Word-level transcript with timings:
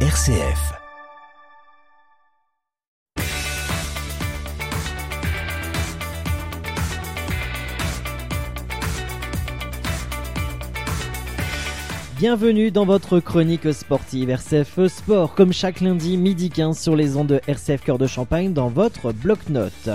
RCF. 0.00 0.85
Bienvenue 12.18 12.70
dans 12.70 12.86
votre 12.86 13.20
chronique 13.20 13.74
sportive 13.74 14.30
RCF 14.30 14.86
Sport, 14.86 15.34
comme 15.34 15.52
chaque 15.52 15.82
lundi 15.82 16.16
midi 16.16 16.48
15 16.48 16.80
sur 16.80 16.96
les 16.96 17.18
ondes 17.18 17.26
de 17.26 17.42
RCF 17.46 17.84
Cœur 17.84 17.98
de 17.98 18.06
Champagne 18.06 18.54
dans 18.54 18.68
votre 18.68 19.12
bloc-notes. 19.12 19.90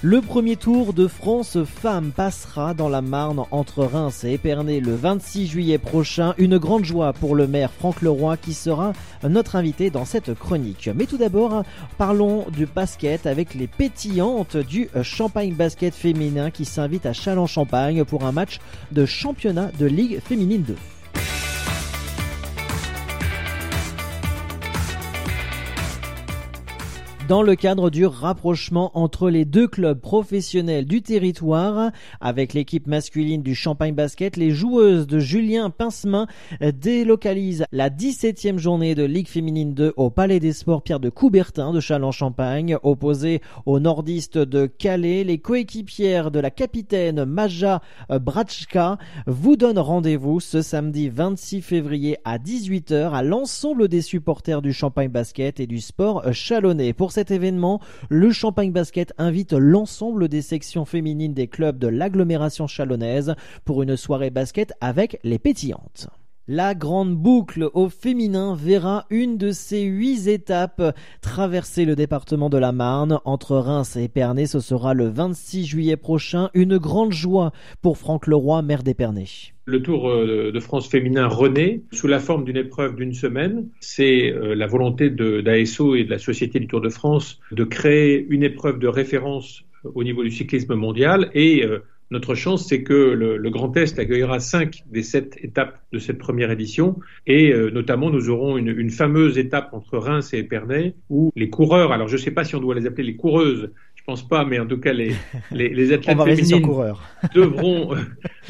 Le 0.00 0.22
premier 0.22 0.56
tour 0.56 0.94
de 0.94 1.06
France 1.06 1.58
Femmes 1.66 2.12
passera 2.16 2.72
dans 2.72 2.88
la 2.88 3.02
Marne 3.02 3.44
entre 3.50 3.84
Reims 3.84 4.24
et 4.24 4.32
Épernay 4.32 4.80
le 4.80 4.94
26 4.94 5.48
juillet 5.48 5.76
prochain. 5.76 6.32
Une 6.38 6.56
grande 6.56 6.86
joie 6.86 7.12
pour 7.12 7.34
le 7.34 7.46
maire 7.46 7.70
Franck 7.70 8.00
Leroy 8.00 8.38
qui 8.38 8.54
sera 8.54 8.94
notre 9.22 9.54
invité 9.54 9.90
dans 9.90 10.06
cette 10.06 10.32
chronique. 10.32 10.88
Mais 10.94 11.04
tout 11.04 11.18
d'abord, 11.18 11.62
parlons 11.98 12.46
du 12.56 12.64
basket 12.64 13.26
avec 13.26 13.52
les 13.52 13.66
pétillantes 13.66 14.56
du 14.56 14.88
Champagne 15.02 15.52
Basket 15.52 15.94
féminin 15.94 16.50
qui 16.50 16.64
s'invite 16.64 17.04
à 17.04 17.12
Châlons-Champagne 17.12 18.04
pour 18.04 18.24
un 18.24 18.32
match 18.32 18.60
de 18.92 19.04
championnat 19.04 19.70
de 19.78 19.84
Ligue 19.84 20.20
féminine 20.24 20.62
2. 20.62 20.74
Dans 27.28 27.42
le 27.42 27.56
cadre 27.56 27.90
du 27.90 28.06
rapprochement 28.06 28.92
entre 28.94 29.30
les 29.30 29.44
deux 29.44 29.66
clubs 29.66 29.98
professionnels 29.98 30.86
du 30.86 31.02
territoire. 31.02 31.90
Avec 32.20 32.54
l'équipe 32.54 32.86
masculine 32.86 33.42
du 33.42 33.56
Champagne 33.56 33.94
Basket, 33.94 34.36
les 34.36 34.52
joueuses 34.52 35.08
de 35.08 35.18
Julien 35.18 35.70
Pincemin 35.70 36.28
délocalisent 36.60 37.64
la 37.72 37.90
17e 37.90 38.58
journée 38.58 38.94
de 38.94 39.02
Ligue 39.02 39.26
féminine 39.26 39.74
2 39.74 39.94
au 39.96 40.10
Palais 40.10 40.38
des 40.38 40.52
Sports 40.52 40.82
Pierre 40.82 41.00
de 41.00 41.08
Coubertin 41.08 41.72
de 41.72 41.80
Châlons-Champagne. 41.80 42.76
Opposés 42.84 43.40
aux 43.64 43.80
nordistes 43.80 44.38
de 44.38 44.66
Calais, 44.66 45.24
les 45.24 45.38
coéquipières 45.38 46.30
de 46.30 46.38
la 46.38 46.50
capitaine 46.50 47.24
Maja 47.24 47.80
Bratchka 48.08 48.98
vous 49.26 49.56
donnent 49.56 49.80
rendez-vous 49.80 50.38
ce 50.38 50.62
samedi 50.62 51.08
26 51.08 51.62
février 51.62 52.18
à 52.24 52.38
18h 52.38 53.10
à 53.10 53.22
l'ensemble 53.24 53.88
des 53.88 54.02
supporters 54.02 54.62
du 54.62 54.72
Champagne 54.72 55.10
Basket 55.10 55.58
et 55.58 55.66
du 55.66 55.80
sport 55.80 56.22
chalonnais. 56.32 56.92
Cet 57.16 57.30
événement, 57.30 57.80
le 58.10 58.30
Champagne 58.30 58.72
Basket 58.72 59.14
invite 59.16 59.54
l'ensemble 59.54 60.28
des 60.28 60.42
sections 60.42 60.84
féminines 60.84 61.32
des 61.32 61.48
clubs 61.48 61.78
de 61.78 61.86
l'agglomération 61.86 62.66
chalonnaise 62.66 63.34
pour 63.64 63.82
une 63.82 63.96
soirée 63.96 64.28
basket 64.28 64.74
avec 64.82 65.18
les 65.24 65.38
pétillantes. 65.38 66.10
La 66.48 66.76
grande 66.76 67.16
boucle 67.16 67.68
au 67.74 67.88
féminin 67.88 68.54
verra 68.54 69.06
une 69.10 69.36
de 69.36 69.50
ces 69.50 69.82
huit 69.82 70.28
étapes 70.28 70.94
traverser 71.20 71.84
le 71.84 71.96
département 71.96 72.48
de 72.48 72.56
la 72.56 72.70
Marne 72.70 73.18
entre 73.24 73.56
Reims 73.56 73.96
et 73.96 74.04
Épernay. 74.04 74.46
Ce 74.46 74.60
sera 74.60 74.94
le 74.94 75.08
26 75.08 75.66
juillet 75.66 75.96
prochain. 75.96 76.50
Une 76.54 76.78
grande 76.78 77.10
joie 77.10 77.50
pour 77.82 77.98
Franck 77.98 78.28
Leroy, 78.28 78.62
maire 78.62 78.84
d'Épernay. 78.84 79.24
Le 79.64 79.82
Tour 79.82 80.08
euh, 80.08 80.52
de 80.52 80.60
France 80.60 80.88
féminin 80.88 81.26
renaît 81.26 81.80
sous 81.90 82.06
la 82.06 82.20
forme 82.20 82.44
d'une 82.44 82.58
épreuve 82.58 82.94
d'une 82.94 83.14
semaine. 83.14 83.66
C'est 83.80 84.30
euh, 84.30 84.54
la 84.54 84.68
volonté 84.68 85.10
d'ASO 85.10 85.96
et 85.96 86.04
de 86.04 86.10
la 86.10 86.18
Société 86.18 86.60
du 86.60 86.68
Tour 86.68 86.80
de 86.80 86.90
France 86.90 87.40
de 87.50 87.64
créer 87.64 88.24
une 88.30 88.44
épreuve 88.44 88.78
de 88.78 88.86
référence 88.86 89.64
euh, 89.84 89.90
au 89.96 90.04
niveau 90.04 90.22
du 90.22 90.30
cyclisme 90.30 90.76
mondial 90.76 91.28
et 91.34 91.64
notre 92.10 92.34
chance, 92.34 92.68
c'est 92.68 92.82
que 92.82 92.92
le, 92.92 93.50
Grand 93.50 93.76
Est 93.76 93.98
accueillera 93.98 94.38
cinq 94.38 94.84
des 94.90 95.02
sept 95.02 95.36
étapes 95.42 95.80
de 95.92 95.98
cette 95.98 96.18
première 96.18 96.50
édition, 96.50 97.00
et 97.26 97.52
notamment 97.72 98.10
nous 98.10 98.28
aurons 98.30 98.56
une, 98.56 98.68
une, 98.68 98.90
fameuse 98.90 99.38
étape 99.38 99.70
entre 99.72 99.98
Reims 99.98 100.32
et 100.32 100.38
Épernay, 100.38 100.94
où 101.10 101.32
les 101.34 101.50
coureurs, 101.50 101.92
alors 101.92 102.08
je 102.08 102.16
ne 102.16 102.20
sais 102.20 102.30
pas 102.30 102.44
si 102.44 102.54
on 102.54 102.60
doit 102.60 102.74
les 102.74 102.86
appeler 102.86 103.04
les 103.04 103.16
coureuses, 103.16 103.70
pense 104.06 104.26
pas, 104.26 104.44
mais 104.44 104.58
en 104.58 104.66
tout 104.66 104.78
cas, 104.78 104.92
les, 104.92 105.12
les, 105.50 105.68
les 105.68 105.92
athlètes 105.92 106.22
féminines 106.22 106.62
devront, 107.34 107.94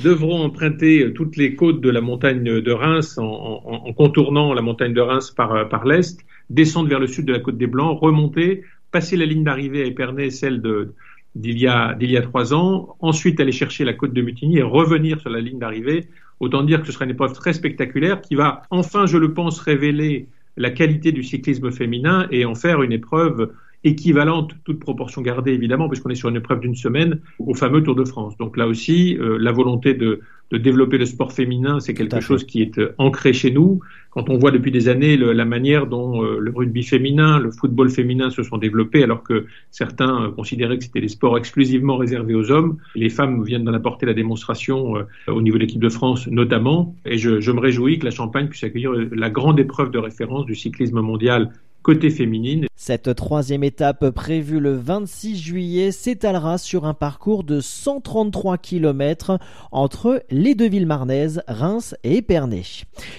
devront 0.04 0.42
emprunter 0.42 1.12
toutes 1.14 1.36
les 1.36 1.56
côtes 1.56 1.81
de 1.81 1.91
la 1.91 2.00
montagne 2.00 2.60
de 2.60 2.72
Reims 2.72 3.19
en, 3.19 3.25
en, 3.25 3.88
en 3.88 3.92
contournant 3.94 4.52
la 4.54 4.62
montagne 4.62 4.92
de 4.92 5.00
Reims 5.00 5.31
par, 5.31 5.69
par 5.69 5.86
l'est, 5.86 6.20
descendre 6.50 6.88
vers 6.88 7.00
le 7.00 7.06
sud 7.06 7.25
de 7.25 7.32
la 7.32 7.41
côte 7.41 7.56
des 7.56 7.66
Blancs, 7.66 7.98
remonter, 8.00 8.62
passer 8.92 9.16
la 9.16 9.25
ligne 9.25 9.42
d'arrivée 9.42 9.82
à 9.82 9.86
Épernay, 9.86 10.31
celle 10.31 10.60
de 10.60 10.94
d'il 11.36 11.58
y 11.58 11.66
a 11.66 11.94
d'il 11.94 12.10
y 12.10 12.16
a 12.16 12.22
trois 12.22 12.54
ans, 12.54 12.97
ensuite 13.00 13.38
aller 13.41 13.52
chercher 13.52 13.84
la 13.84 13.92
côte 13.92 14.12
de 14.12 14.22
Mutigny 14.22 14.58
et 14.58 14.62
revenir 14.62 15.20
sur 15.20 15.30
la 15.30 15.41
ligne 15.41 15.58
d'arrivée. 15.58 16.08
Autant 16.41 16.62
dire 16.62 16.80
que 16.80 16.86
ce 16.86 16.92
sera 16.92 17.04
une 17.04 17.12
épreuve 17.12 17.32
très 17.32 17.52
spectaculaire 17.52 18.20
qui 18.20 18.34
va 18.34 18.62
enfin, 18.70 19.06
je 19.06 19.19
le 19.19 19.32
pense, 19.32 19.60
révéler 19.60 20.28
la 20.56 20.70
qualité 20.70 21.12
du 21.12 21.22
cyclisme 21.22 21.70
féminin 21.70 22.26
et 22.30 22.44
en 22.44 22.54
faire 22.54 22.82
une 22.82 22.92
épreuve 22.92 23.52
équivalente, 23.86 24.54
toute 24.64 24.80
proportion 24.80 25.22
gardée 25.22 25.52
évidemment, 25.52 25.88
puisqu'on 25.88 26.10
est 26.10 26.16
sur 26.16 26.28
une 26.28 26.36
épreuve 26.36 26.60
d'une 26.60 26.74
semaine, 26.74 27.20
au 27.38 27.54
fameux 27.54 27.82
Tour 27.82 27.94
de 27.94 28.04
France. 28.04 28.36
Donc 28.36 28.56
là 28.56 28.66
aussi, 28.66 29.16
euh, 29.19 29.38
la 29.41 29.52
volonté 29.52 29.94
de, 29.94 30.20
de, 30.50 30.58
développer 30.58 30.98
le 30.98 31.06
sport 31.06 31.32
féminin, 31.32 31.78
c'est 31.80 31.94
quelque 31.94 32.20
chose 32.20 32.44
qui 32.44 32.62
est 32.62 32.78
euh, 32.78 32.94
ancré 32.98 33.32
chez 33.32 33.50
nous. 33.50 33.80
Quand 34.10 34.28
on 34.28 34.38
voit 34.38 34.50
depuis 34.50 34.70
des 34.70 34.88
années 34.88 35.16
la 35.16 35.44
manière 35.44 35.86
dont 35.86 36.25
euh, 36.25 36.38
le 36.41 36.50
rugby 36.50 36.82
féminin, 36.82 37.38
le 37.38 37.50
football 37.50 37.91
féminin 37.91 38.30
se 38.30 38.42
sont 38.42 38.56
développés, 38.56 39.02
alors 39.04 39.22
que 39.22 39.46
certains 39.70 40.32
considéraient 40.34 40.78
que 40.78 40.84
c'était 40.84 41.02
des 41.02 41.08
sports 41.08 41.38
exclusivement 41.38 41.96
réservés 41.96 42.34
aux 42.34 42.50
hommes, 42.50 42.78
les 42.94 43.10
femmes 43.10 43.44
viennent 43.44 43.64
d'en 43.64 43.75
apporter 43.75 44.06
la 44.06 44.14
démonstration 44.14 44.94
au 45.28 45.42
niveau 45.42 45.58
de 45.58 45.62
l'équipe 45.62 45.82
de 45.82 45.91
France 45.91 46.26
notamment. 46.28 46.96
Et 47.04 47.19
je, 47.19 47.41
je 47.41 47.52
me 47.52 47.60
réjouis 47.60 47.98
que 47.98 48.06
la 48.06 48.10
Champagne 48.10 48.48
puisse 48.48 48.64
accueillir 48.64 48.92
la 49.12 49.28
grande 49.28 49.60
épreuve 49.60 49.91
de 49.91 49.98
référence 49.98 50.46
du 50.46 50.54
cyclisme 50.54 51.00
mondial 51.00 51.52
côté 51.86 52.10
féminine. 52.10 52.66
Cette 52.86 53.16
troisième 53.16 53.64
étape 53.64 54.10
prévue 54.10 54.60
le 54.60 54.76
26 54.76 55.36
juillet 55.36 55.91
s'étalera 55.91 56.56
sur 56.56 56.84
un 56.84 56.94
parcours 56.94 57.42
de 57.42 57.60
133 57.60 58.58
km 58.58 59.41
entre 59.72 60.22
les 60.30 60.54
deux 60.54 60.69
villes 60.69 60.86
marnaises, 60.86 61.42
Reims 61.48 61.96
et 62.04 62.19
Épernay. 62.19 62.62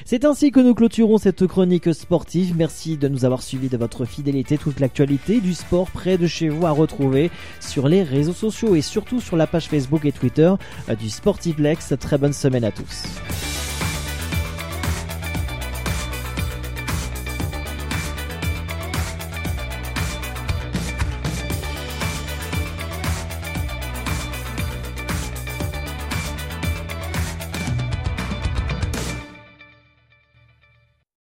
C'est 0.06 0.24
ainsi 0.24 0.52
que 0.52 0.62
nous 0.62 0.74
clôturons 0.74 1.18
cette 1.18 1.46
chronique 1.48 1.94
sportive. 1.94 2.56
Merci 2.56 2.96
de 2.96 3.10
nous 3.10 3.26
avoir 3.26 3.44
suivis 3.44 3.68
de 3.68 3.76
votre 3.76 4.06
fidélité. 4.06 4.58
Toute 4.58 4.80
l'actualité 4.80 5.42
du 5.42 5.54
sport 5.54 5.92
près 5.92 6.18
de 6.18 6.28
chez 6.28 6.48
vous 6.48 6.66
à 6.66 6.72
retrouver 6.72 7.30
sur 7.60 7.90
les 7.90 8.04
réseaux 8.04 8.32
sociaux 8.32 8.74
et 8.74 8.82
surtout 8.82 9.20
sur 9.20 9.36
la 9.36 9.48
page 9.48 9.68
Facebook 9.68 10.06
et 10.06 10.14
Twitter 10.14 10.54
du 10.98 11.10
Sportivelex. 11.10 11.94
Très 12.00 12.18
bonne 12.18 12.32
semaine 12.32 12.64
à 12.64 12.72
tous. 12.72 13.04